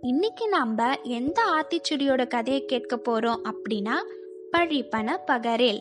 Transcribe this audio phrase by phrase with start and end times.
[0.00, 3.92] இன்னைக்கு நம்ம எந்த ஆத்திச்சுடியோட கதையை கேட்க போகிறோம் அப்படின்னா
[4.50, 5.80] பழிப்பன பகரேல்.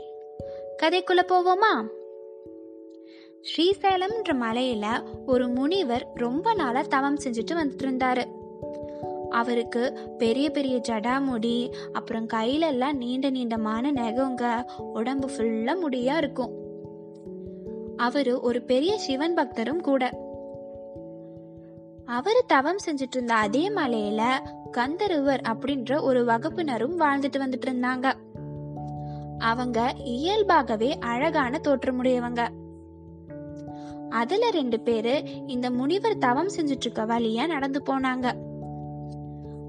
[0.83, 1.87] கதைக்குள்ள போவோமா?
[3.41, 4.85] ஸ்ரீசைலம்ன்ற மலையில
[5.25, 8.25] ஒரு முனிவர் ரொம்ப நாளா தவம் செஞ்சுட்டு வந்துட்டு இருந்தாரு
[9.29, 16.64] அவருக்கு பெரிய பெரிய ஜடாமுடி அப்புறம் கையிலெல்லாம் நீண்ட நீண்டமான நெகங்க உடம்பு ஃபுல்லாக முடியாக இருக்கும்.
[17.97, 20.09] அவரு ஒரு பெரிய சிவன் பக்தரும் கூட.
[22.05, 24.23] அவரு தவம் செஞ்சுட்டு இருந்த அதே மலையில
[24.71, 28.13] கந்தருவர் அப்படின்ற ஒரு வகுப்பினரும் வாழ்ந்துட்டு வந்துட்டு இருந்தாங்க.
[29.39, 32.47] அவங்க இயல்பாகவே அழகான தோற்றமுடையவங்க.
[34.09, 38.33] அதுல ரெண்டு பேரு இந்த முனிவர் தவம் செஞ்சுட்டு இருக்க வழியா நடந்து போனாங்க.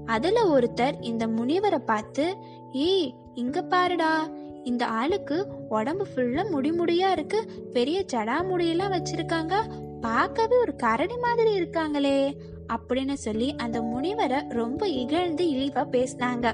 [0.05, 2.35] அதுல ஒருத்தர் இந்த முனிவரை பார்த்து
[2.71, 4.27] ஏய் இங்க பாருடா
[4.67, 7.39] இந்த ஆளுக்கு உடம்பு ஃபுல்லா முடிமுடியா இருக்கு.
[7.73, 9.53] பெரிய ஜடா முடியெல்லாம் வச்சிருக்காங்க.
[10.01, 12.35] பார்க்கவே ஒரு கரடி மாதிரி இருக்காங்களே
[12.73, 16.47] அப்படின்னு சொல்லி அந்த முனிவரை ரொம்ப இகழ்ந்து இழிவா பேசினாங்க.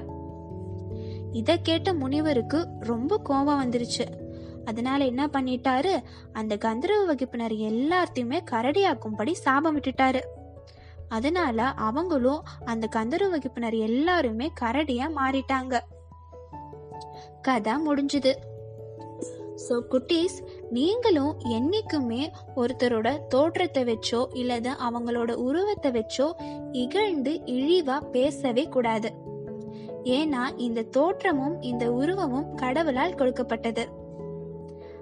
[1.32, 4.06] இத கேட்ட முனிவருக்கு ரொம்ப கோபம் வந்துருச்சு.
[4.64, 6.02] அதனால என்ன பண்ணிட்டாரு?
[6.32, 10.20] அந்த கந்தர்வ வகுப்பினர் எல்லாத்தையுமே கரடியாக்கும்படி சாபம் விட்டுட்டாரு.
[11.08, 15.80] அதனால அவங்களும் அந்த கந்தர்வ வகுப்பினர் எல்லாருமே கரடியா மாறிட்டாங்க.
[17.40, 18.32] கதை முடிஞ்சுது.
[19.64, 20.36] ஸோ குட்டீஸ்
[20.70, 22.22] நீங்களும் என்றைக்குமே
[22.56, 26.26] ஒருத்தரோட தோற்றத்தை வச்சோ இல்லது அவங்களோட உருவத்தை வச்சோ
[26.82, 29.10] இகழ்ந்து இழிவா பேசவே கூடாது.
[30.18, 33.84] ஏன்னா இந்த தோற்றமும் இந்த உருவமும் கடவுளால் கொடுக்கப்பட்டது.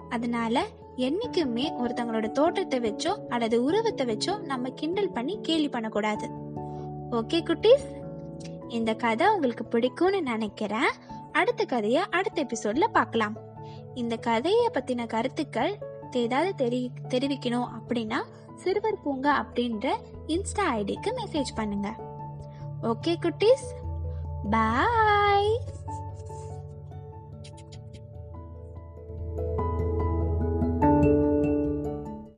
[0.09, 0.65] அதனால
[0.97, 6.27] என்னைக்குமே ஒருத்தவங்களோட தோற்றத்தை வச்சோ அல்லது உருவத்தை வச்சோ நம்ம கிண்டல் பண்ணி கேலி பண்ணக்கூடாது.
[7.11, 7.87] ஓகே குட்டீஸ்?
[8.69, 10.93] இந்த கதை உங்களுக்கு பிடிக்கும்னு நினைக்கிறேன்.
[11.33, 13.37] அடுத்த கதையை அடுத்த எபிசோட்ல பார்க்கலாம்.
[13.95, 15.79] இந்த கதையை பத்தின கருத்துக்கள்
[16.11, 18.17] ஏதாவது தெரி தெரிவிக்கணும் அப்படின்னா
[18.57, 19.95] சிறுவர் பூங்கா அப்படின்ற
[20.27, 21.95] இன்ஸ்டா ஐடிக்கு மெசேஜ் பண்ணுங்க.
[22.83, 23.69] ஓகே குட்டீஸ்.
[24.51, 25.61] பாய்